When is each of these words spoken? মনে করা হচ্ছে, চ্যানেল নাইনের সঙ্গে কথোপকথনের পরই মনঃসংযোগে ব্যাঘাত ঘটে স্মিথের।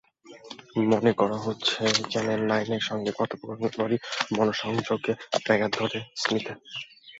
মনে 0.91 1.11
করা 1.13 1.37
হচ্ছে, 1.37 1.79
চ্যানেল 2.11 2.41
নাইনের 2.47 2.83
সঙ্গে 2.89 3.11
কথোপকথনের 3.11 3.73
পরই 3.77 3.97
মনঃসংযোগে 4.35 5.13
ব্যাঘাত 5.45 5.71
ঘটে 5.81 5.99
স্মিথের। 6.15 6.57